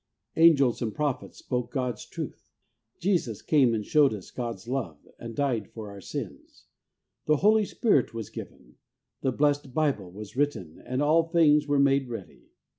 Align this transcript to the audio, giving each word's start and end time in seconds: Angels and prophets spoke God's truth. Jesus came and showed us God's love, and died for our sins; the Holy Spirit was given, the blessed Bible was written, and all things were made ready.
Angels 0.35 0.81
and 0.81 0.95
prophets 0.95 1.37
spoke 1.37 1.71
God's 1.71 2.07
truth. 2.07 2.49
Jesus 2.97 3.43
came 3.43 3.75
and 3.75 3.85
showed 3.85 4.15
us 4.15 4.31
God's 4.31 4.67
love, 4.67 4.97
and 5.19 5.35
died 5.35 5.69
for 5.69 5.91
our 5.91 6.01
sins; 6.01 6.65
the 7.27 7.37
Holy 7.45 7.65
Spirit 7.65 8.11
was 8.11 8.31
given, 8.31 8.77
the 9.21 9.31
blessed 9.31 9.75
Bible 9.75 10.09
was 10.09 10.35
written, 10.35 10.81
and 10.87 11.03
all 11.03 11.27
things 11.29 11.67
were 11.67 11.77
made 11.77 12.09
ready. 12.09 12.49